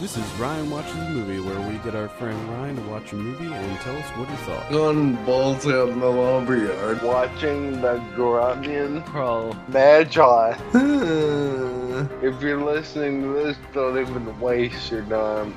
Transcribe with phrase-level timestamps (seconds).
[0.00, 3.16] This is Ryan Watches a Movie, where we get our friend Ryan to watch a
[3.16, 4.72] movie and tell us what he thought.
[4.72, 7.02] On balls out in the lumberyard.
[7.02, 10.52] watching the Grunion Pro Magi.
[12.22, 15.52] if you're listening to this, don't even waste your time.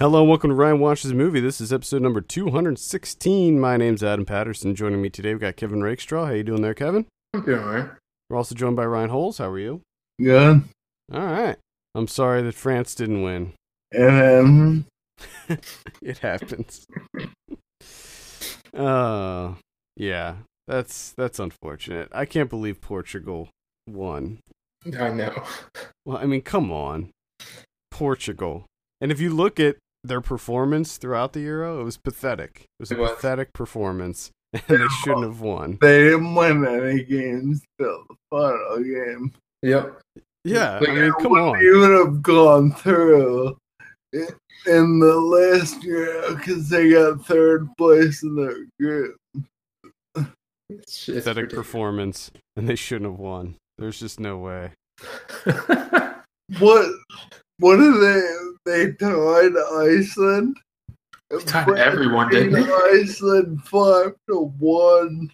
[0.00, 1.38] Hello and welcome to Ryan Watches a Movie.
[1.38, 3.60] This is episode number 216.
[3.60, 4.74] My name's Adam Patterson.
[4.74, 6.26] Joining me today, we've got Kevin Rakestraw.
[6.26, 7.06] How you doing there, Kevin?
[7.34, 7.90] I'm doing alright.
[8.28, 9.38] We're also joined by Ryan Holes.
[9.38, 9.80] How are you?
[10.20, 10.64] Good.
[11.12, 11.56] All right.
[11.94, 13.52] I'm sorry that France didn't win.
[13.92, 14.84] And
[15.48, 15.60] then
[16.02, 16.86] it happens.
[18.74, 19.54] uh
[19.96, 20.36] yeah.
[20.66, 22.08] That's that's unfortunate.
[22.12, 23.48] I can't believe Portugal
[23.88, 24.38] won.
[24.98, 25.42] I know.
[26.06, 27.10] Well, I mean, come on.
[27.90, 28.66] Portugal.
[29.00, 32.60] And if you look at their performance throughout the Euro, it was pathetic.
[32.78, 33.10] It was a It was.
[33.12, 34.30] pathetic performance.
[34.68, 35.78] And they shouldn't have won.
[35.80, 39.32] they didn't win any games till the final game.
[39.62, 40.00] Yep.
[40.44, 41.60] Yeah, Like, I mean, come on.
[41.60, 43.56] You would have gone through
[44.12, 44.26] in
[44.66, 49.16] in the last year because they got third place in their group.
[50.68, 51.66] It's, it's Pathetic ridiculous.
[51.66, 53.56] performance, and they shouldn't have won.
[53.78, 54.72] There's just no way.
[56.58, 56.90] What?
[57.58, 58.22] What did they?
[58.66, 60.56] They tied Iceland.
[61.46, 62.72] tied Brad everyone, didn't they?
[63.00, 65.30] Iceland five to one.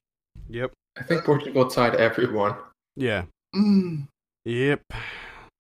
[0.51, 0.73] Yep.
[0.99, 2.55] I think Portugal tied everyone.
[2.97, 3.25] Yeah.
[3.55, 4.07] Mm.
[4.47, 4.93] Yep.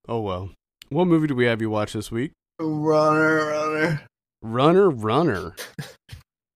[0.07, 0.51] Oh well.
[0.91, 2.31] What movie do we have you watch this week?
[2.61, 4.03] Runner, runner.
[4.43, 5.57] Runner Runner.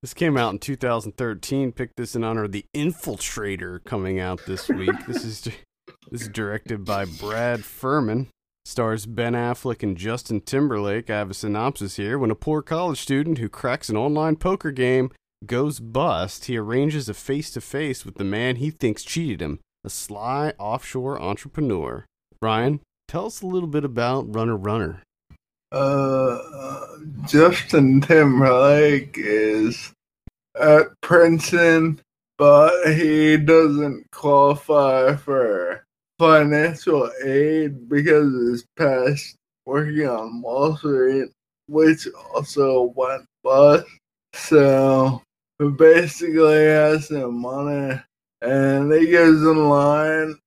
[0.01, 1.73] This came out in 2013.
[1.73, 4.95] Picked this in honor of The Infiltrator coming out this week.
[5.09, 5.41] this is
[6.11, 8.29] this is directed by Brad Furman.
[8.65, 11.11] Stars Ben Affleck and Justin Timberlake.
[11.11, 12.17] I have a synopsis here.
[12.17, 15.11] When a poor college student who cracks an online poker game
[15.45, 19.59] goes bust, he arranges a face to face with the man he thinks cheated him,
[19.83, 22.07] a sly offshore entrepreneur.
[22.41, 25.03] Brian, tell us a little bit about Runner Runner.
[25.71, 26.39] Uh,
[27.27, 29.93] Justin Timberlake is
[30.59, 32.01] at Princeton,
[32.39, 35.85] but he doesn't qualify for
[36.19, 39.37] financial aid because of his past
[39.67, 41.29] working on Wall Street,
[41.69, 43.87] which also went bust.
[44.35, 45.23] So
[45.77, 48.01] basically has no money,
[48.41, 50.39] and he goes in line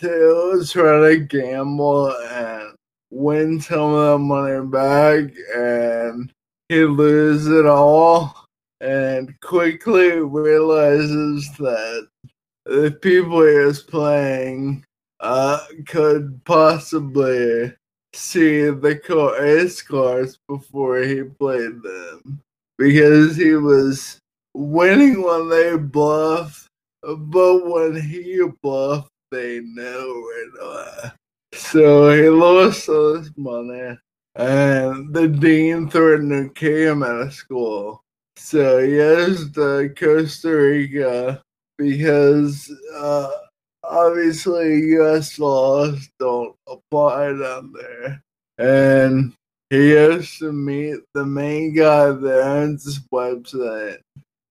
[0.00, 2.74] to try to gamble and
[3.10, 6.32] win some of the money back and
[6.68, 8.46] he loses it all
[8.80, 12.08] and quickly realizes that
[12.64, 14.84] the people he is playing
[15.20, 17.72] uh, could possibly
[18.14, 22.40] see the co- ace cards before he played them
[22.78, 24.18] because he was
[24.54, 26.66] winning when they bluff
[27.02, 31.12] but when he bluffed they know it.
[31.54, 33.98] So he lost all his money,
[34.36, 38.02] and the dean threatened to kick him out of school.
[38.36, 41.42] So he has to Costa Rica
[41.78, 43.30] because uh,
[43.82, 45.38] obviously U.S.
[45.38, 48.22] laws don't apply down there,
[48.58, 49.32] and
[49.70, 53.98] he has to meet the main guy that owns this website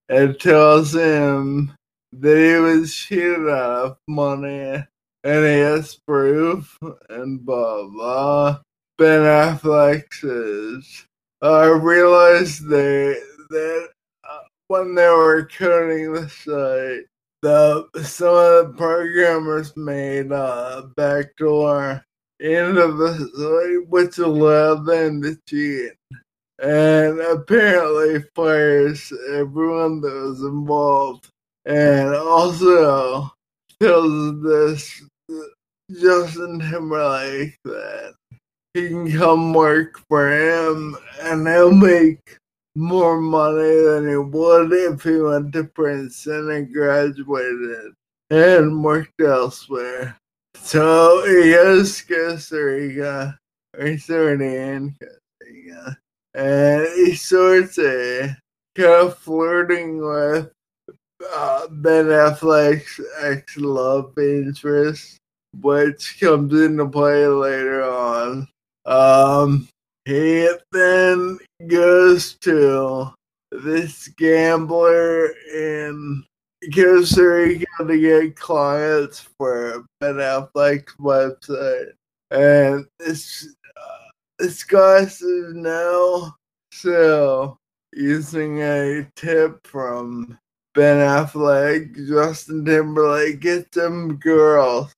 [0.10, 1.72] and tells him
[2.12, 4.84] he was cheated out of money
[5.24, 6.78] and he has proof
[7.10, 8.60] and blah blah.
[8.98, 11.06] Ben Affleck says,
[11.42, 13.16] I realized they,
[13.50, 13.90] that
[14.30, 17.06] uh, when they were coding the site,
[17.42, 22.06] the some of the programmers made a backdoor
[22.40, 25.94] into the site which allowed them to cheat.
[26.60, 31.31] And apparently fires everyone that was involved.
[31.66, 33.32] And also
[33.80, 35.04] tells this
[35.92, 38.16] Justin Timberlake that
[38.74, 42.38] he can come work for him and he'll make
[42.76, 47.94] more money than he would if he went to Princeton and graduated
[48.30, 50.18] and worked elsewhere.
[50.56, 53.38] So he to Costa Rica,
[53.78, 55.98] or he's already in Costa Rica,
[56.34, 57.16] and he
[58.76, 60.52] kind of flirting with
[61.34, 65.18] uh, Ben Affleck's ex love interest,
[65.60, 68.48] which comes into play later on.
[68.86, 69.68] Um,
[70.06, 71.38] he then
[71.68, 73.12] goes to
[73.52, 76.24] this gambler in
[76.74, 81.92] Costa Rica to get clients for Ben Affleck's website,
[82.32, 84.10] and this uh,
[84.40, 86.34] this guy says no.
[86.74, 87.58] So,
[87.94, 90.38] using a tip from
[90.74, 94.94] Ben Affleck, Justin Timberlake get some girls,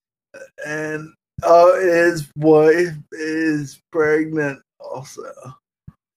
[0.65, 1.11] and
[1.41, 5.31] oh, his wife is pregnant also.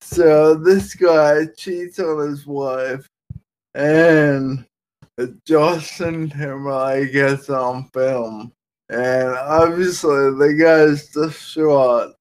[0.01, 3.07] So this guy cheats on his wife,
[3.73, 4.65] and
[5.45, 8.51] Justin Timberlake gets on film,
[8.89, 12.13] and obviously the guy's distraught.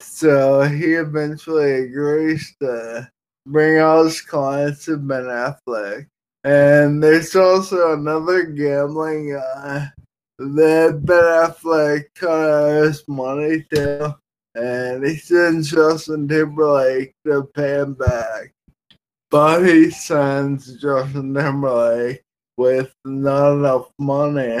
[0.00, 3.10] So he eventually agrees to
[3.46, 6.06] bring all his clients to Ben Affleck.
[6.44, 9.90] And there's also another gambling guy
[10.38, 14.16] that Ben Affleck of has money to,
[14.54, 18.52] and he sends Justin Timberlake to pay him back.
[19.30, 22.22] But he sends Justin Timberlake
[22.56, 24.60] with not enough money.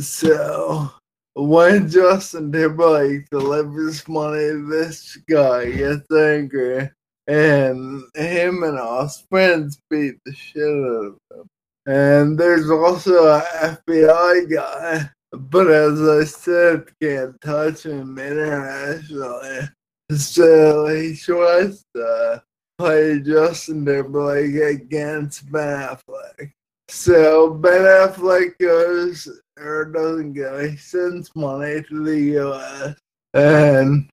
[0.00, 0.90] So
[1.34, 6.90] when Justin Timberlake delivers money, this guy gets angry,
[7.26, 11.48] and him and his friends beat the shit out of him.
[11.86, 19.68] And there's also an FBI guy, but as I said, can't touch him internationally.
[20.10, 22.42] So he tries to
[22.78, 26.52] play Justin Timberlake against Ben Affleck.
[26.88, 29.28] So Ben Affleck goes
[29.58, 30.68] or doesn't go.
[30.68, 32.94] He sends money to the U.S.
[33.34, 34.08] and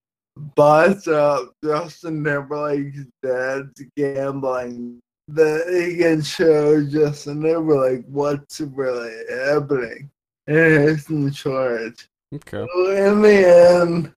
[0.55, 10.09] buys up Justin Timberlake's dad's gambling that he can show Justin Timberlake what's really happening.
[10.47, 12.07] And he's in charge.
[12.33, 12.65] Okay.
[12.73, 13.47] So in the
[13.81, 14.13] end,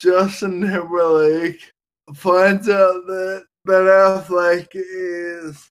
[0.00, 1.72] Justin Timberlake
[2.14, 5.70] finds out that Ben Affleck is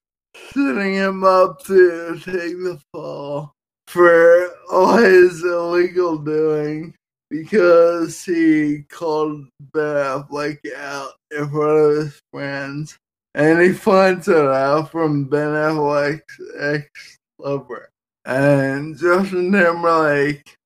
[0.52, 3.54] setting him up to take the fall
[3.90, 6.94] for all his illegal doing
[7.28, 12.96] because he called Ben Affleck out in front of his friends.
[13.34, 17.90] And he finds it out from Ben Affleck's ex lover.
[18.24, 20.56] And Justin Timberlake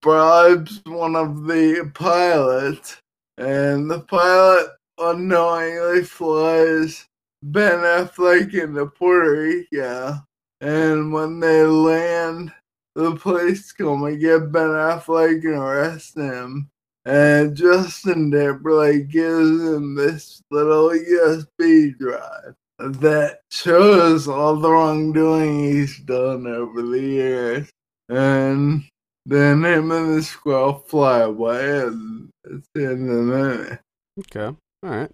[0.00, 2.98] bribes one of the pilots,
[3.38, 7.06] and the pilot unknowingly flies
[7.42, 10.24] Ben Affleck into Puerto Rico.
[10.60, 12.52] And when they land,
[12.98, 16.68] the police come and get Ben Affleck and arrest him.
[17.04, 25.98] And Justin Timberlake gives him this little USB drive that shows all the wrongdoing he's
[26.00, 27.70] done over the years.
[28.08, 28.84] And
[29.24, 33.78] then him and the squirrel fly away, and it's the end of the movie.
[34.20, 34.56] Okay.
[34.82, 35.10] All right.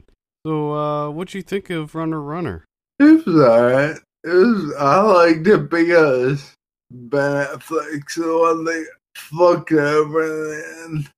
[0.46, 2.64] So, uh, what'd you think of Runner Runner?
[2.98, 3.96] It was alright.
[4.24, 4.74] It was.
[4.78, 6.54] I liked it because
[6.94, 8.86] Ben Affleck's the one that
[9.16, 11.10] fucked over in the end.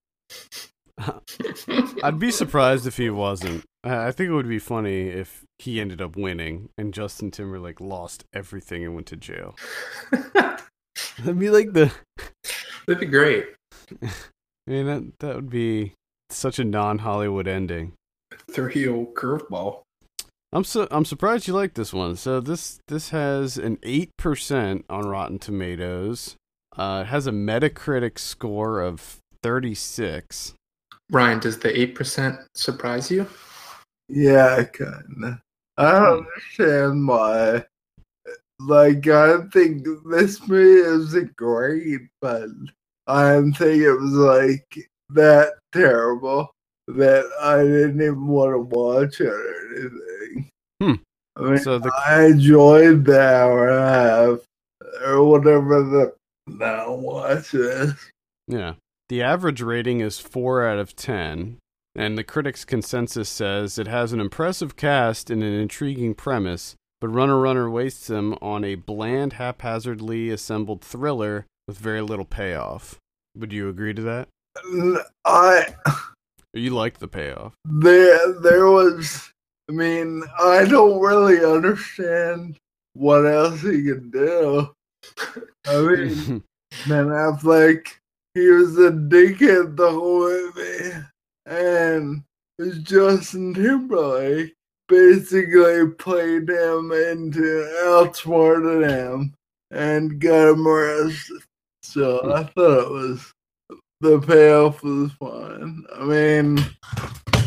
[2.03, 3.65] I'd be surprised if he wasn't.
[3.85, 7.81] I I think it would be funny if he ended up winning and Justin Timberlake
[7.81, 9.55] lost everything and went to jail.
[11.19, 11.93] That'd be like the.
[12.87, 13.47] That'd be great.
[14.03, 14.09] I
[14.67, 15.93] mean, that that would be
[16.31, 17.93] such a non-Hollywood ending.
[18.51, 19.83] Three old curveball.
[20.53, 22.17] I'm su- I'm surprised you like this one.
[22.17, 26.37] So this this has an eight percent on Rotten Tomatoes.
[26.77, 30.55] Uh, it has a Metacritic score of 36.
[31.11, 33.27] Ryan, does the eight percent surprise you?
[34.09, 35.41] Yeah, kinda.
[35.79, 37.65] I don't understand why.
[38.59, 42.49] Like, I think this movie isn't great, but
[43.07, 46.51] I didn't think it was like that terrible
[46.89, 50.51] that I didn't even want to watch it or anything.
[50.83, 50.95] Hmm.
[51.37, 54.39] I mean, So the I enjoyed the hour and a half
[55.07, 56.15] or whatever the.
[56.49, 57.93] Now watch this.
[58.47, 58.75] yeah,
[59.09, 61.59] the average rating is four out of ten,
[61.97, 67.09] and the critics' consensus says it has an impressive cast and an intriguing premise, but
[67.09, 72.97] Runner Runner wastes them on a bland, haphazardly assembled thriller with very little payoff.
[73.37, 74.29] Would you agree to that?
[75.25, 75.75] I
[76.57, 77.55] You like the payoff?
[77.65, 79.31] there there was
[79.69, 82.57] I mean, I don't really understand
[82.95, 84.73] what else he could do.
[85.67, 86.43] I mean
[86.89, 87.87] Ben Affleck
[88.35, 90.93] he was a dickhead the whole movie
[91.47, 92.23] and
[92.59, 94.55] it's Justin Timberlake
[94.89, 99.35] basically played him into outsmarted him
[99.71, 101.43] and got him arrested.
[101.83, 103.33] So I thought it was
[104.01, 105.85] the payoff was fine.
[105.95, 106.59] I mean,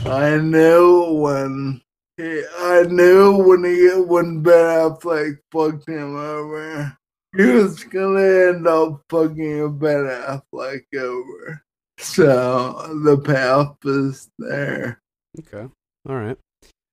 [0.05, 1.81] I knew when
[2.17, 6.97] he, I knew when he when Ben Affleck fucked him over,
[7.37, 11.63] he was gonna end up fucking Ben Affleck over.
[11.99, 15.01] So the payoff is there.
[15.39, 15.67] Okay.
[16.07, 16.37] All right.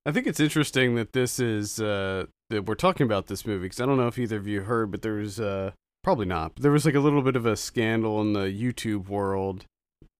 [0.04, 3.80] I think it's interesting that this is uh that we're talking about this movie because
[3.80, 5.72] I don't know if either of you heard, but there was uh
[6.06, 6.54] probably not.
[6.54, 9.64] There was like a little bit of a scandal in the YouTube world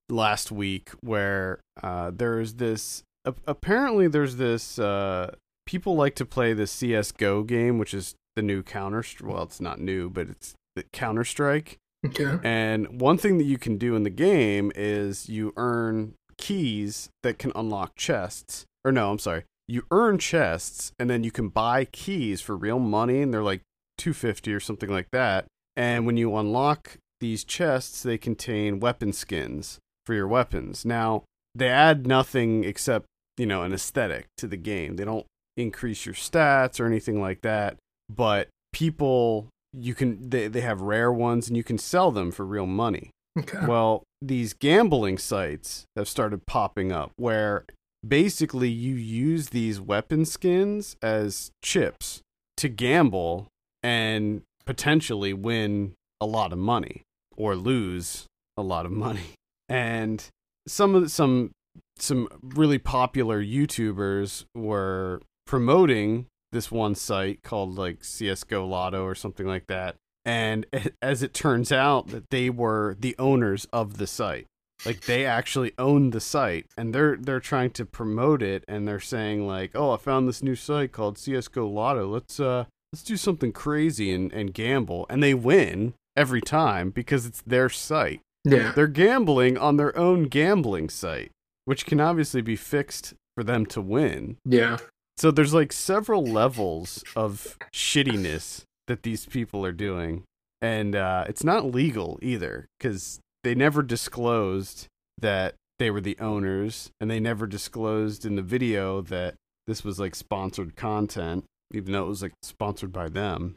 [0.09, 3.05] last week where uh, there's this.
[3.47, 4.81] apparently, there's this.
[4.81, 9.05] Uh, people like to play the CS:GO game, which is the new Counter.
[9.23, 11.78] Well, it's not new, but it's the Counter Strike.
[12.05, 12.40] Okay.
[12.43, 17.38] And one thing that you can do in the game is you earn keys that
[17.38, 18.64] can unlock chests.
[18.85, 19.45] Or no, I'm sorry.
[19.69, 23.62] You earn chests and then you can buy keys for real money and they're like
[23.99, 25.47] 250 or something like that.
[25.76, 30.85] And when you unlock these chests, they contain weapon skins for your weapons.
[30.85, 33.06] Now, they add nothing except,
[33.37, 34.97] you know, an aesthetic to the game.
[34.97, 37.76] They don't increase your stats or anything like that,
[38.09, 42.45] but people you can they, they have rare ones and you can sell them for
[42.45, 43.11] real money.
[43.38, 43.66] Okay.
[43.66, 47.66] Well, these gambling sites have started popping up where
[48.06, 52.23] basically you use these weapon skins as chips
[52.56, 53.49] to gamble
[53.83, 57.03] and potentially win a lot of money
[57.37, 59.21] or lose a lot of money.
[59.69, 60.25] And
[60.69, 61.51] some of the, some
[61.99, 69.47] some really popular YouTubers were promoting this one site called like CS:GO Lotto or something
[69.47, 69.97] like that.
[70.25, 70.67] And
[71.03, 74.47] as it turns out that they were the owners of the site.
[74.85, 79.01] Like they actually own the site and they're they're trying to promote it and they're
[79.01, 82.07] saying like, "Oh, I found this new site called CS:GO Lotto.
[82.07, 87.26] Let's uh let's do something crazy and and gamble." And they win every time because
[87.26, 88.21] it's their site.
[88.45, 88.73] yeah.
[88.73, 91.31] They're gambling on their own gambling site,
[91.64, 94.37] which can obviously be fixed for them to win.
[94.45, 94.78] Yeah.
[95.19, 100.25] So there's like several levels of shittiness that these people are doing,
[100.62, 104.87] and uh, it's not legal either because they never disclosed
[105.19, 109.35] that they were the owners, and they never disclosed in the video that
[109.66, 113.57] this was like sponsored content, even though it was like sponsored by them.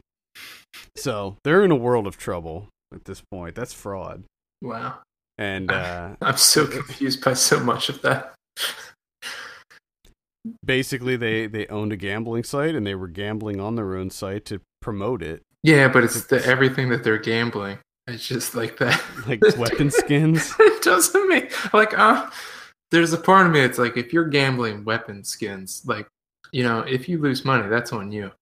[0.96, 3.54] So they're in a world of trouble at this point.
[3.54, 4.24] That's fraud,
[4.62, 4.98] Wow.
[5.38, 8.34] and uh, I'm so confused by so much of that.
[10.64, 14.44] basically they they owned a gambling site and they were gambling on their own site
[14.46, 17.78] to promote it Yeah, but it's the everything that they're gambling.
[18.06, 19.00] It's just like that.
[19.26, 22.30] like weapon skins it doesn't make like uh
[22.90, 26.06] there's a part of me it's like if you're gambling weapon skins, like
[26.52, 28.32] you know, if you lose money, that's on you.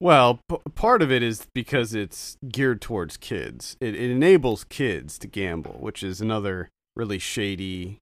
[0.00, 5.18] well p- part of it is because it's geared towards kids it, it enables kids
[5.18, 7.98] to gamble which is another really shady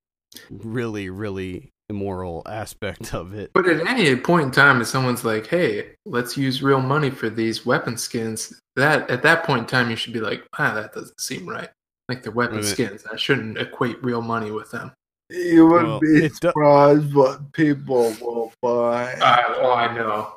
[0.51, 5.49] really really immoral aspect of it But at any point in time, if someone's like,
[5.49, 9.91] "Hey, let's use real money for these weapon skins," that at that point in time,
[9.91, 11.69] you should be like, "Ah, that doesn't seem right.
[12.09, 13.05] Like they're weapon skins.
[13.13, 14.93] I shouldn't equate real money with them."
[15.31, 19.15] You would Well, be it do- surprised what people will buy.
[19.23, 20.35] I, oh, I know.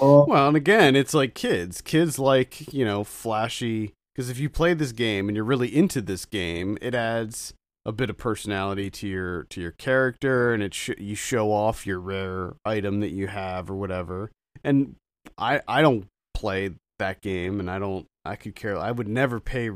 [0.00, 4.48] Oh, well and again it's like kids kids like you know flashy because if you
[4.48, 7.52] play this game and you're really into this game it adds
[7.84, 11.84] a bit of personality to your to your character and it sh- you show off
[11.86, 14.30] your rare item that you have or whatever
[14.62, 14.94] and
[15.36, 19.40] i i don't play that game and i don't i could care i would never
[19.40, 19.70] pay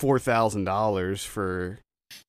[0.00, 1.78] $4000 for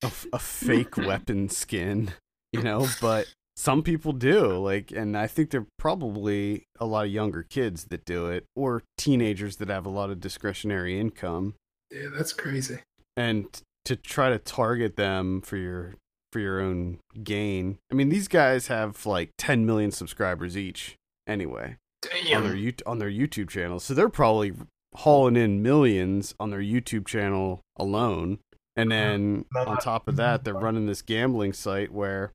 [0.04, 2.12] a, a fake weapon skin
[2.54, 7.06] you know but some people do like and i think there are probably a lot
[7.06, 11.56] of younger kids that do it or teenagers that have a lot of discretionary income
[11.92, 12.80] Yeah, that's crazy.
[13.18, 13.48] and
[13.86, 15.96] to try to target them for your
[16.32, 20.96] for your own gain i mean these guys have like 10 million subscribers each
[21.28, 21.78] anyway
[22.36, 22.74] on their Damn.
[22.86, 24.52] on their youtube channel so they're probably
[24.96, 28.40] hauling in millions on their youtube channel alone
[28.76, 32.32] and then on top of that they're running this gambling site where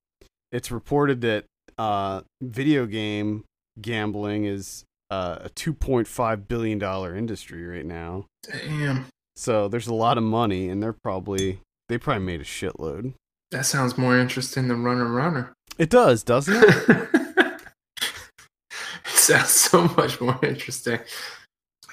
[0.52, 1.44] it's reported that
[1.78, 3.44] uh video game
[3.80, 9.06] gambling is uh, a 2.5 billion dollar industry right now Damn.
[9.34, 13.14] so there's a lot of money, and they're probably they probably made a shitload.
[13.50, 15.52] That sounds more interesting than Runner Runner.
[15.78, 16.88] It does, doesn't it?
[18.00, 21.00] it sounds so much more interesting.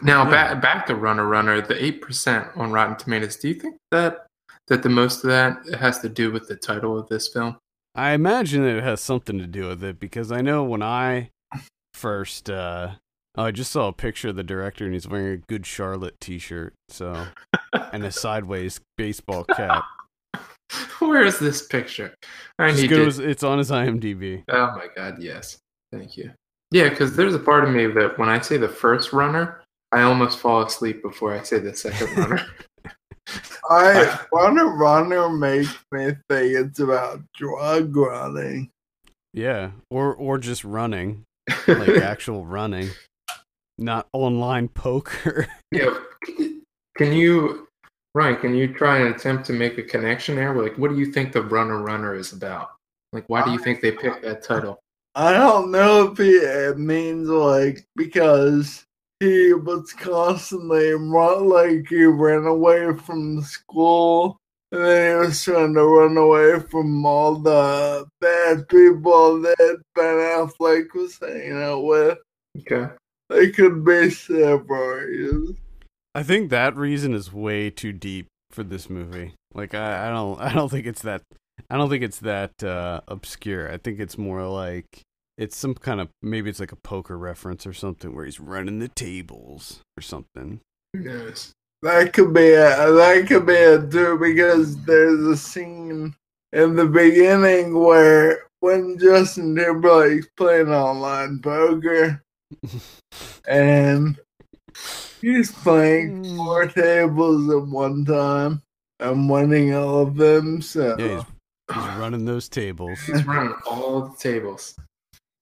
[0.03, 0.29] Now Yeah.
[0.29, 3.37] back back to Runner Runner, the eight percent on Rotten Tomatoes.
[3.37, 4.27] Do you think that
[4.67, 7.57] that the most of that has to do with the title of this film?
[7.95, 11.31] I imagine that it has something to do with it because I know when I
[11.93, 12.91] first uh
[13.35, 16.19] oh, I just saw a picture of the director and he's wearing a Good Charlotte
[16.19, 17.27] T-shirt, so
[17.91, 19.83] and a sideways baseball cap.
[20.99, 22.13] Where is this picture?
[22.59, 23.27] I Just need goes, to.
[23.29, 24.43] it's on his IMDb.
[24.49, 25.57] Oh my god, yes.
[25.91, 26.31] Thank you.
[26.71, 30.01] Yeah, because there's a part of me that when I say the first runner, I
[30.01, 32.45] almost fall asleep before I say the second runner.
[33.69, 38.69] I Runner Runner makes me think it's about drug running.
[39.33, 41.25] Yeah, or or just running,
[41.67, 42.89] like actual running,
[43.77, 45.47] not online poker.
[45.71, 45.97] yeah.
[46.97, 47.67] Can you
[48.15, 50.59] Ryan, can you try and attempt to make a connection there?
[50.59, 52.71] Like, what do you think the Runner Runner is about?
[53.13, 54.79] Like, why do you think they picked that title?
[55.13, 58.86] I don't know if it means like because
[59.19, 64.37] he was constantly run like he ran away from school
[64.71, 70.05] and then he was trying to run away from all the bad people that Ben
[70.05, 72.17] Affleck was hanging out with.
[72.59, 72.93] Okay.
[73.29, 75.57] They could be several reasons.
[76.13, 79.33] I think that reason is way too deep for this movie.
[79.53, 81.21] Like I, I don't I don't think it's that
[81.69, 83.71] I don't think it's that uh obscure.
[83.71, 85.01] I think it's more like
[85.37, 88.79] it's some kind of maybe it's like a poker reference or something where he's running
[88.79, 90.61] the tables or something.
[90.93, 91.53] Who knows?
[91.83, 96.15] That could be a that could be a too because there's a scene
[96.53, 102.23] in the beginning where when Justin Timberlake's playing online poker
[103.47, 104.17] and
[105.21, 106.37] he's playing hmm.
[106.37, 108.63] four tables at one time
[108.99, 110.61] and winning all of them.
[110.61, 111.23] So Yeah,
[111.69, 112.99] he's, he's running those tables.
[113.05, 114.75] He's running all the tables.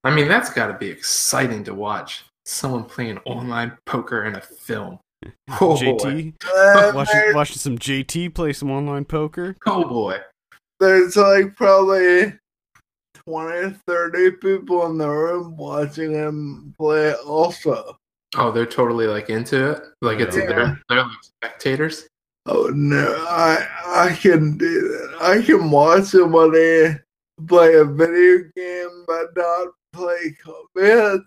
[0.06, 2.24] I mean, that's got to be exciting to watch.
[2.46, 5.00] Someone playing online poker in a film.
[5.60, 6.34] Oh, JT
[6.94, 9.56] watching watching some JT play some online poker.
[9.66, 10.20] Oh boy.
[10.80, 12.34] there's like probably
[13.28, 17.98] 20 30 people in the room watching him play also.
[18.38, 19.84] Oh, they're totally like into it.
[20.02, 20.46] Like it's Yeah.
[20.46, 22.08] they're they're like spectators.
[22.46, 25.18] Oh no, I I can do that.
[25.22, 26.98] I can watch somebody
[27.48, 31.26] play a video game but not play cards.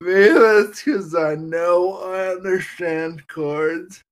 [0.00, 4.02] Maybe that's because I know I understand cards.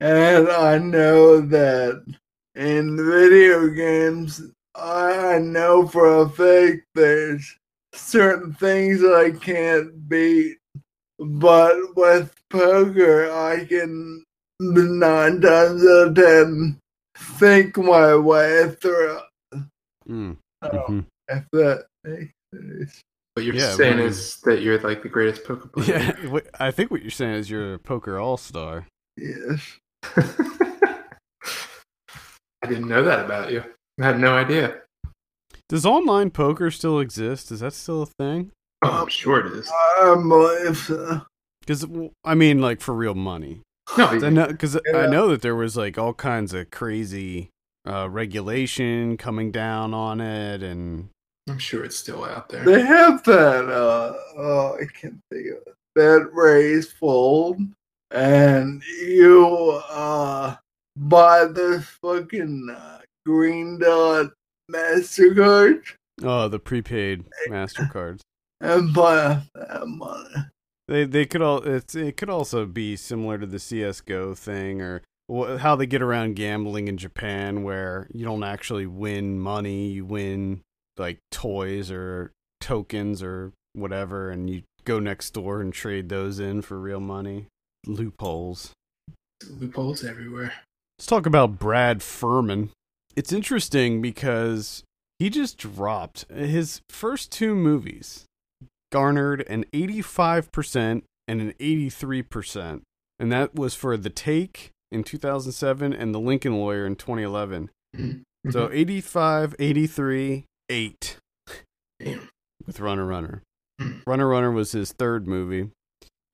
[0.00, 2.04] And I know that
[2.54, 4.42] in video games,
[4.74, 7.56] I know for a fact there's
[7.94, 10.58] certain things I can't beat.
[11.18, 14.22] But with poker, I can
[14.60, 16.78] nine times out of ten
[17.18, 19.20] think my way through.
[20.08, 20.36] Mm.
[20.62, 20.70] Mhm.
[20.72, 23.00] know if that makes sense.
[23.34, 26.14] What you're Yeah, saying well, is that you're like the greatest poker player.
[26.22, 28.86] Yeah, I think what you're saying is you're a poker all star.
[29.16, 29.78] Yes.
[32.62, 33.62] I didn't know that about you.
[34.00, 34.80] I had no idea.
[35.68, 37.50] Does online poker still exist?
[37.50, 38.52] Is that still a thing?
[38.82, 39.70] Oh, I'm sure it is.
[40.00, 41.22] I believe so.
[41.60, 41.84] Because
[42.24, 43.62] I mean, like for real money.
[43.98, 44.08] No,
[44.48, 45.06] because I Yeah.
[45.06, 47.50] know that there was like all kinds of crazy
[47.88, 51.08] uh, regulation coming down on it, and
[51.48, 52.64] I'm sure it's still out there.
[52.64, 55.74] They have that, uh, oh, I can't think of it.
[55.94, 57.60] That raise fold,
[58.10, 60.56] and you, uh,
[60.96, 64.32] buy this fucking uh, green dot
[64.70, 65.82] MasterCard
[66.22, 68.20] oh, the prepaid Mastercards.
[68.60, 70.34] and buy that money.
[70.88, 75.02] They they could all it's it could also be similar to the CS:GO thing or
[75.58, 80.62] how they get around gambling in Japan, where you don't actually win money, you win
[80.98, 86.62] like toys or tokens or whatever, and you go next door and trade those in
[86.62, 87.46] for real money.
[87.86, 88.72] Loopholes.
[89.48, 90.52] Loopholes everywhere.
[90.98, 92.70] Let's talk about Brad Furman.
[93.14, 94.82] It's interesting because
[95.18, 98.24] he just dropped his first two movies
[98.92, 102.82] garnered an 85% and an 83%.
[103.18, 107.70] And that was for The Take in 2007 and The Lincoln Lawyer in 2011.
[107.96, 108.50] Mm-hmm.
[108.50, 111.16] So 85, 83, 8
[112.00, 112.28] Damn.
[112.66, 113.42] with Runner Runner.
[113.80, 113.98] Hmm.
[114.06, 115.70] Runner Runner was his third movie.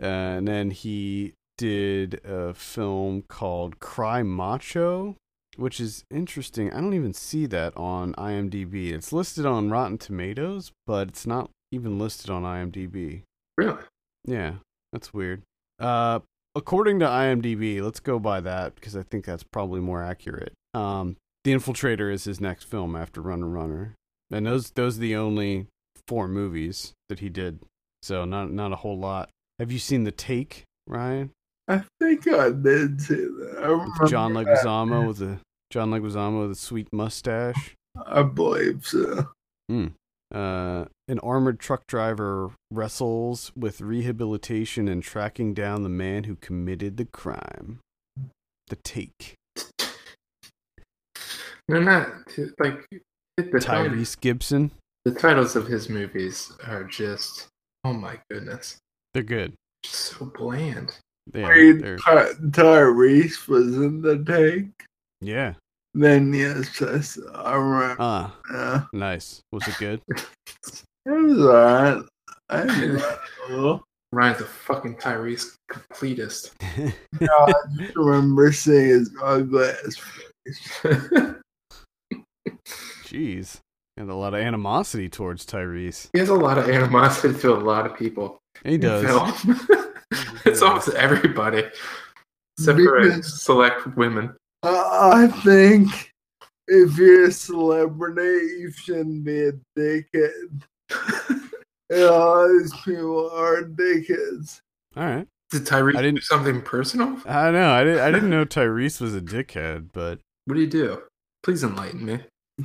[0.02, 5.16] Uh, and then he did a film called Cry Macho,
[5.56, 6.72] which is interesting.
[6.72, 8.92] I don't even see that on IMDb.
[8.92, 13.22] It's listed on Rotten Tomatoes, but it's not even listed on IMDb.
[13.56, 13.82] really?
[14.24, 14.54] Yeah,
[14.92, 15.42] that's weird.
[15.78, 16.20] Uh,
[16.54, 20.52] according to IMDb, let's go by that because I think that's probably more accurate.
[20.74, 23.94] Um, The Infiltrator is his next film after Runner Runner,
[24.32, 25.66] and those those are the only
[26.06, 27.60] four movies that he did.
[28.02, 29.30] So not not a whole lot.
[29.58, 31.30] Have you seen The Take, Ryan?
[31.68, 33.60] I think I did see that.
[33.62, 34.46] I With remember John that.
[34.46, 35.38] Leguizamo with a
[35.70, 37.74] John Leguizamo with a sweet mustache.
[38.06, 39.28] I believe so.
[40.34, 46.96] Uh, an armored truck driver wrestles with rehabilitation and tracking down the man who committed
[46.96, 47.80] the crime.
[48.68, 49.34] The Take.
[51.68, 52.08] They're not
[52.58, 53.02] like the, titles,
[53.40, 54.70] Tyrese Gibson.
[55.04, 57.48] the titles of his movies are just
[57.84, 58.76] oh my goodness,
[59.14, 59.54] They're good.
[59.84, 60.94] just so bland.
[61.34, 64.70] Yeah, Wait, they're, Ty- Tyrese was in the tank.
[65.20, 65.54] yeah.
[65.94, 67.96] Then yes, I, saw- I remember.
[68.00, 69.40] Ah, nice.
[69.52, 70.00] Was it good?
[71.04, 72.04] It was alright.
[72.48, 73.18] I enjoyed it
[73.48, 73.82] a little.
[74.12, 76.52] Ryan's a fucking Tyrese completist.
[77.20, 79.96] I just remember seeing his ugly ass
[80.46, 80.80] face.
[83.12, 83.58] Jeez.
[83.96, 86.08] And a lot of animosity towards Tyrese.
[86.14, 88.38] he has a lot of animosity to a lot of people.
[88.64, 89.04] He does.
[89.04, 89.60] film.
[90.46, 91.64] it's almost everybody,
[92.58, 94.34] except for select women.
[94.62, 96.10] I I think
[96.68, 100.62] if you're a celebrity, you shouldn't be a dickhead.
[101.90, 104.60] And all these people are dickheads.
[104.96, 105.26] All right.
[105.50, 107.20] Did Tyrese I didn't- do something personal?
[107.26, 107.70] I know.
[107.70, 108.00] I didn't.
[108.00, 111.02] I didn't know Tyrese was a dickhead, but What do you do?
[111.42, 112.20] Please enlighten me.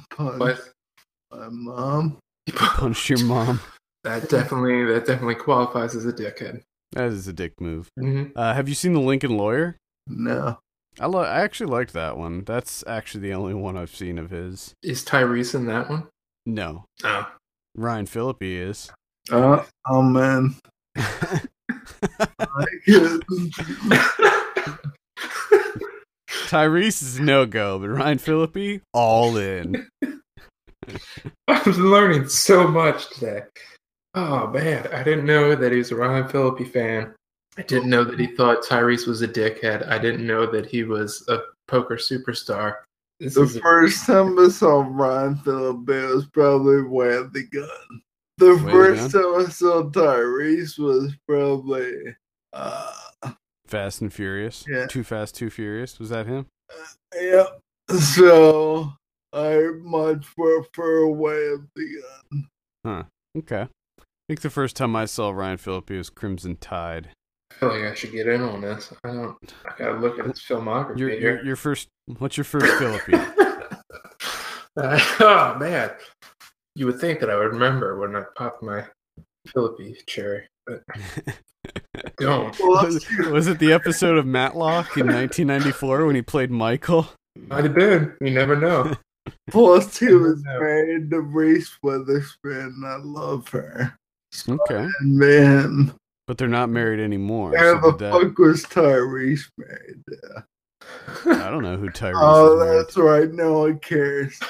[0.10, 0.70] Punch What?
[1.32, 2.18] my mom.
[2.46, 3.60] You punch your mom.
[4.04, 6.62] That definitely that definitely qualifies as a dickhead.
[6.94, 7.90] That is a dick move.
[8.00, 9.76] hmm Uh, have you seen the Lincoln Lawyer?
[10.08, 10.60] No.
[11.00, 12.44] I lo- I actually liked that one.
[12.46, 14.74] That's actually the only one I've seen of his.
[14.82, 16.08] Is Tyrese in that one?
[16.46, 17.30] No, Oh.
[17.76, 18.90] Ryan Phillippe is.
[19.30, 20.56] Uh, oh man.
[26.46, 29.88] Tyrese is no go, but Ryan Phillippe all in.
[31.48, 33.42] I'm learning so much today.
[34.14, 37.14] Oh man, I didn't know that he was a Ryan Phillippe fan.
[37.58, 39.88] I didn't know that he thought Tyrese was a dickhead.
[39.90, 42.76] I didn't know that he was a poker superstar.
[43.20, 47.44] This The is a- first time I saw Ryan Phillippe was probably Way of the
[47.48, 48.02] Gun.
[48.38, 51.94] The Way of the first time I saw Tyrese was probably
[52.54, 52.94] uh
[53.68, 54.66] Fast and Furious.
[54.68, 54.88] Yeah.
[54.88, 56.00] Too Fast, Too Furious.
[56.00, 56.48] Was that him?
[57.20, 57.46] yeah.
[58.00, 58.94] So
[59.34, 62.02] I much prefer Way of the
[62.32, 62.48] Gun.
[62.86, 63.04] Huh.
[63.38, 63.62] Okay.
[63.62, 67.10] I think the first time I saw Ryan Phillippe was Crimson Tide.
[67.52, 68.92] I feel like I should get in on this.
[69.04, 69.38] I don't.
[69.66, 71.20] I gotta look at his filmography Your, here.
[71.20, 71.88] your, your first.
[72.20, 73.14] What's your first Phillippe?
[74.76, 75.92] Uh, oh man,
[76.76, 78.86] you would think that I would remember when I popped my
[79.48, 81.00] Phillippe cherry, but I
[82.18, 82.58] don't.
[82.60, 87.08] was, was it the episode of Matlock in 1994 when he played Michael?
[87.48, 88.16] Might have been.
[88.22, 88.94] You never know.
[89.52, 90.60] Plus, he never was know.
[90.60, 92.82] married to Reese Witherspoon.
[92.86, 93.96] I love her.
[94.48, 94.88] Okay.
[95.02, 95.94] Man,
[96.28, 97.52] But they're not married anymore.
[97.52, 100.44] where so the did that- fuck was Tyrese married to?
[101.26, 103.32] I don't know who Tyrese Oh, is married that's right.
[103.32, 104.40] No one cares.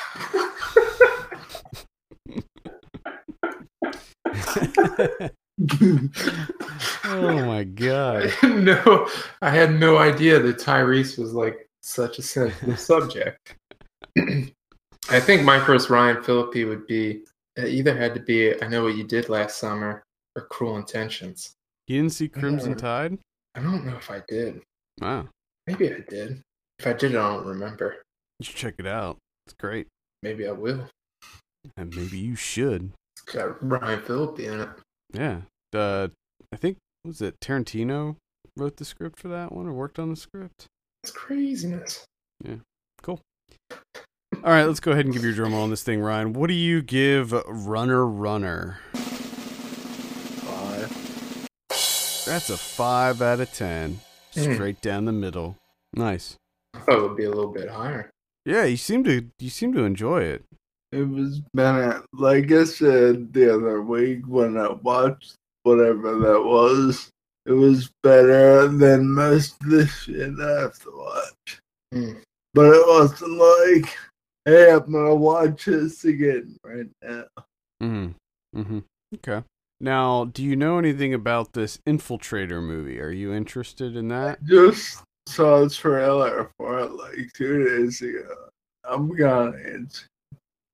[5.59, 8.33] oh my god.
[8.43, 9.07] didn't.
[9.41, 13.55] I had no idea that Tyrese was like such a sensitive subject.
[14.17, 17.23] I think my first Ryan Phillippe would be
[17.55, 20.03] it either had to be I know what you did last summer
[20.35, 21.53] or Cruel Intentions.
[21.87, 22.77] You didn't see Crimson Yeah.
[22.77, 23.17] Tide?
[23.55, 24.61] I don't know if I did.
[25.01, 25.27] Wow.
[25.65, 26.41] Maybe I did.
[26.79, 28.03] If I did, I don't remember.
[28.39, 29.17] You should check it out.
[29.45, 29.87] It's great.
[30.21, 30.87] Maybe I will.
[31.75, 32.91] And maybe you should.
[33.15, 34.69] It's got Ryan Phillippe in it.
[35.13, 35.41] Yeah.
[35.73, 36.09] Uh,
[36.51, 38.15] I think, was it Tarantino
[38.55, 40.67] wrote the script for that one or worked on the script?
[41.03, 42.05] It's craziness.
[42.43, 42.57] Yeah.
[43.01, 43.21] Cool.
[43.71, 46.33] All right, let's go ahead and give your drum roll on this thing, Ryan.
[46.33, 48.79] What do you give Runner Runner?
[50.43, 50.89] Five.
[52.25, 53.99] That's a 5 out of 10.
[54.33, 54.53] Hmm.
[54.53, 55.57] Straight down the middle.
[55.93, 56.35] Nice.
[56.73, 58.09] I thought it would be a little bit higher.
[58.45, 60.43] Yeah, you seem to you seem to enjoy it.
[60.91, 62.03] It was better.
[62.13, 67.09] Like I said the other week when I watched whatever that was,
[67.45, 71.59] it was better than most of the shit I have to watch.
[71.93, 72.19] Hmm.
[72.53, 73.97] But it wasn't like,
[74.45, 77.25] hey, I'm gonna watch this again right now.
[77.81, 78.15] Mhm.
[78.55, 78.83] Mhm.
[79.15, 79.43] Okay.
[79.79, 82.99] Now, do you know anything about this Infiltrator movie?
[82.99, 84.43] Are you interested in that?
[84.43, 88.49] Just saw a trailer for it like two days ago.
[88.83, 90.05] I'm gonna it's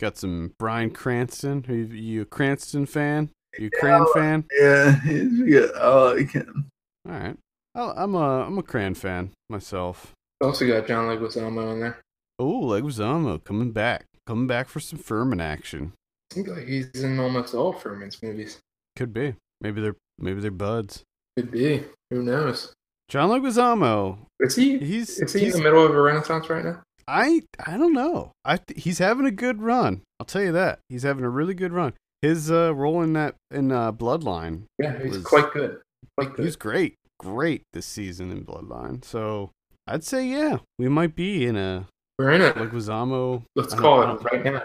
[0.04, 1.64] Got some Bryan Cranston.
[1.70, 3.30] Are you, you a Cranston fan?
[3.58, 4.44] You a Cran fan?
[4.60, 5.74] yeah, he's good.
[5.78, 6.68] I like him.
[7.08, 7.38] All right.
[7.74, 10.12] I- I'm a I'm a Cran fan myself.
[10.42, 12.02] Also got John Leguizamo in there.
[12.38, 15.94] Oh, Leguizamo coming back, coming back for some Furman action.
[16.34, 18.60] Seems like he's in almost all Furman's movies.
[18.98, 19.36] Could be.
[19.62, 21.04] Maybe they're maybe they're buds.
[21.38, 21.86] Could be.
[22.10, 22.74] Who knows?
[23.08, 24.18] John Leguizamo.
[24.42, 24.80] Is he?
[24.80, 26.82] He's Is he in the middle of a renaissance right now?
[27.08, 28.32] I I don't know.
[28.46, 30.02] I th- he's having a good run.
[30.20, 30.80] I'll tell you that.
[30.90, 31.94] He's having a really good run.
[32.22, 35.80] His uh, role in that in uh, Bloodline, Yeah, he's Was- quite good.
[36.18, 36.46] Quite good.
[36.46, 39.04] was great, great this season in Bloodline.
[39.04, 39.52] So
[39.88, 41.88] I'd say yeah, we might be in a
[42.20, 42.56] We're in it.
[42.56, 43.44] Leguizamo.
[43.56, 44.64] Let's call it right now.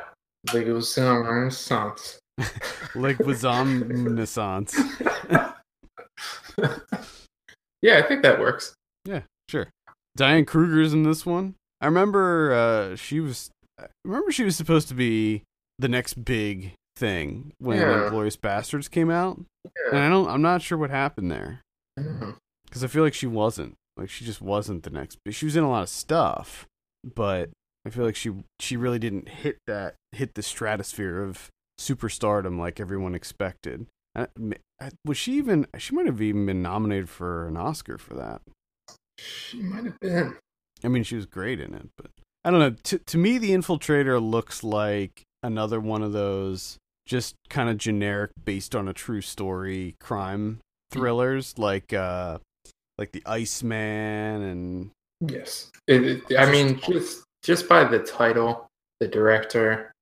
[0.51, 2.19] Leguizamo Renaissance.
[2.95, 4.77] Leguizamo Renaissance.
[7.83, 8.75] yeah, I think that works.
[9.05, 9.69] Yeah, sure.
[10.17, 11.55] Diane Kruger's in this one.
[11.81, 13.51] I remember uh, she was.
[13.81, 15.43] I remember she was supposed to be
[15.79, 18.09] the next big thing when Yeah.
[18.11, 19.41] Glorious Bastards came out,
[19.93, 20.29] and I don't.
[20.29, 21.61] I'm not sure what happened there
[21.97, 22.35] I know.
[22.67, 23.75] because I feel like she wasn't.
[23.97, 25.19] Like she just wasn't the next.
[25.31, 26.67] She was in a lot of stuff,
[27.15, 27.51] but
[27.87, 31.49] I feel like she she really didn't hit that hit the stratosphere of
[31.81, 33.87] superstardom like everyone expected.
[34.17, 34.27] I,
[34.81, 35.67] I- was she even?
[35.79, 38.43] She might have even been nominated for an Oscar for that.
[39.19, 40.37] She might have been.
[40.85, 42.11] I mean, she was great in it, but
[42.45, 42.71] I don't know.
[42.71, 48.31] To to me, the Infiltrator looks like another one of those just kind of generic,
[48.45, 50.59] based on a true story crime
[50.91, 52.39] thrillers, like uh,
[52.99, 55.71] like the Iceman and Yes.
[55.89, 58.67] It, it- I mean, just just by the title,
[59.01, 59.93] the director,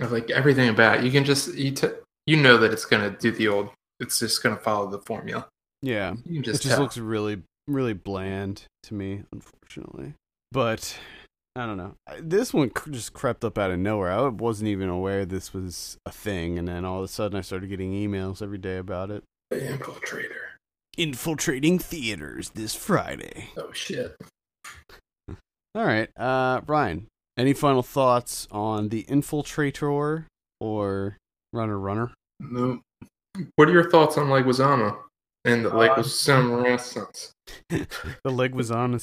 [0.00, 1.88] of like everything about it, you can just you t-
[2.26, 3.70] you know that it's gonna do the old.
[4.00, 5.46] It's just gonna follow the formula.
[5.82, 6.82] yeah, You can it just just tell.
[6.82, 10.14] looks really really bland to me, unfortunately.
[10.52, 10.98] But
[11.54, 11.94] I don't know.
[12.20, 14.12] This one c- just crept up out of nowhere.
[14.12, 17.42] I wasn't even aware this was a thing, and then all of a sudden, I
[17.42, 19.22] started getting emails every day about it.
[19.50, 20.54] the infiltrator.
[20.98, 23.50] Infiltrating theaters this Friday.
[23.56, 24.16] Oh shit.
[25.28, 27.06] All right, uh, Ryan.
[27.38, 30.24] Any final thoughts on the Infiltrator
[30.58, 31.18] or
[31.52, 32.12] Runner Runner?
[32.40, 32.80] No.
[33.56, 34.96] What are your thoughts on Leguizamo
[35.44, 37.32] and the Uh, Leguizamo Renaissance?
[37.68, 37.86] The
[38.26, 38.98] Leguizamo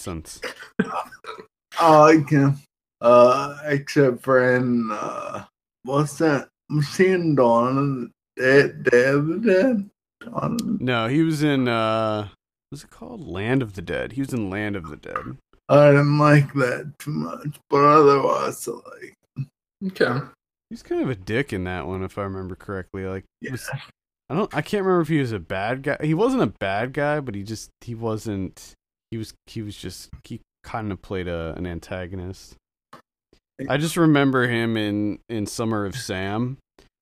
[1.79, 2.57] I like him.
[3.01, 5.43] Uh, except for in, uh,
[5.83, 6.47] what's that?
[6.69, 9.89] I'm seeing the Dead, Dead of the Dead?
[10.21, 12.29] Dawn No, he was in uh,
[12.69, 13.27] what's it called?
[13.27, 14.13] Land of the Dead.
[14.13, 15.37] He was in Land of the Dead.
[15.69, 19.47] I didn't like that too much, but otherwise, I like.
[19.87, 20.25] Okay.
[20.69, 23.05] He's kind of a dick in that one, if I remember correctly.
[23.05, 23.51] Like, Yeah.
[23.51, 23.69] was-
[24.29, 25.97] I don't, I can't remember if he was a bad guy.
[26.01, 28.73] He wasn't a bad guy, but he just, he wasn't.
[29.11, 32.55] He was, he was just, he kind of played a an antagonist.
[33.69, 36.57] I just remember him in in Summer of Sam.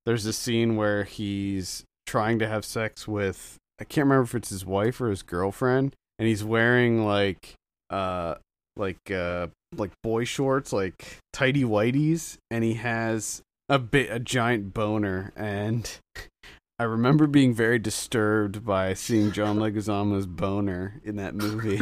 [0.05, 4.49] There's a scene where he's trying to have sex with I can't remember if it's
[4.49, 7.55] his wife or his girlfriend, and he's wearing like
[7.89, 8.35] uh
[8.75, 14.73] like uh like boy shorts, like tidy whities, and he has a bit a giant
[14.73, 15.99] boner and
[16.81, 21.79] I remember being very disturbed by seeing John Leguizamo's boner in that movie.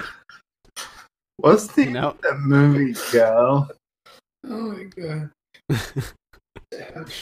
[1.37, 3.69] What's the You know, that movie go?
[4.45, 5.31] Oh my god.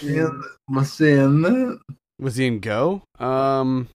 [0.01, 1.79] In, was he in that?
[2.19, 3.03] was he in Go?
[3.19, 3.89] Um,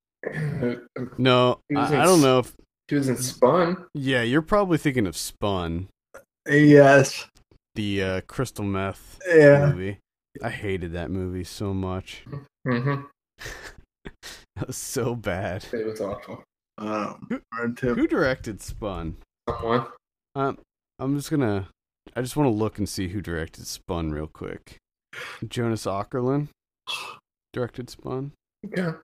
[1.18, 2.54] no, I, in I don't know if
[2.86, 3.84] He was in Spun.
[3.94, 5.88] Yeah, you're probably thinking of Spun,
[6.48, 7.26] Yes.
[7.74, 9.70] the uh, crystal meth Yeah.
[9.72, 9.98] movie.
[10.40, 12.22] I hated that movie so much.
[12.64, 13.06] Mm-hmm.
[14.56, 15.64] That was so bad.
[15.72, 16.44] It was awful.
[16.78, 17.42] Um,
[17.74, 17.94] two.
[17.94, 19.16] Who directed Spun?
[19.48, 19.86] Someone.
[20.34, 20.58] Um,
[20.98, 21.68] I'm just gonna.
[22.14, 24.76] I just want to look and see who directed Spun real quick.
[25.48, 26.48] Jonas Åkerlund
[27.52, 28.32] directed Spun.
[28.66, 28.96] Okay.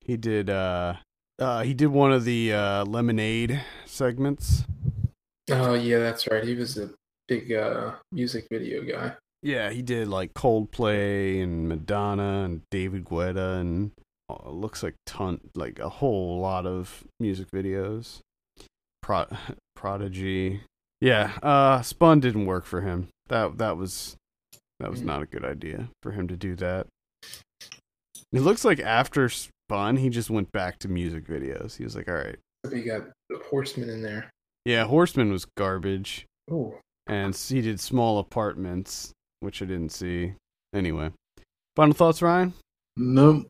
[0.00, 0.48] He did.
[0.48, 0.94] Uh,
[1.38, 4.64] uh, he did one of the uh, Lemonade segments.
[5.50, 6.44] Oh yeah, that's right.
[6.44, 6.90] He was a
[7.28, 9.14] big uh, music video guy.
[9.42, 13.90] Yeah, he did like Coldplay and Madonna and David Guetta and
[14.30, 18.20] uh, looks like ton like a whole lot of music videos.
[19.02, 19.26] Pro-
[19.76, 20.60] Prodigy.
[21.00, 23.08] Yeah, uh Spun didn't work for him.
[23.28, 24.16] That that was
[24.78, 25.06] that was Mm.
[25.06, 26.86] not a good idea for him to do that.
[28.32, 31.76] It looks like after Spun, he just went back to music videos.
[31.76, 32.38] He was like, "All right,
[32.70, 34.30] We got the Horsemen in there.
[34.64, 40.34] yeah, Horsemen was garbage." Oh, and he did small apartments, which I didn't see.
[40.74, 41.10] Anyway,
[41.76, 42.54] final thoughts, Ryan?
[42.96, 43.46] Nope.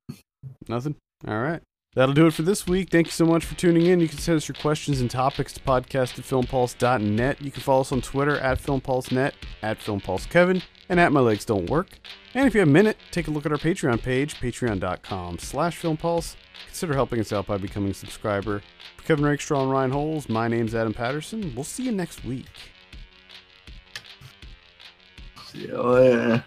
[0.68, 0.96] Nothing.
[1.26, 1.62] All right.
[1.94, 2.88] That'll do it for this week.
[2.90, 4.00] Thank you so much for tuning in.
[4.00, 7.42] You can send us your questions and topics to podcast at filmpulse.net.
[7.42, 11.68] You can follow us on Twitter at filmpulsenet, at filmpulsekevin, and at my legs don't
[11.68, 11.98] work.
[12.34, 15.78] And if you have a minute, take a look at our Patreon page, patreon.com slash
[15.78, 16.36] filmpulse.
[16.66, 18.62] Consider helping us out by becoming a subscriber.
[18.96, 21.52] For Kevin Rakestraw and Ryan Holes, my name's Adam Patterson.
[21.54, 22.46] We'll see you next week.
[25.52, 26.44] See you later.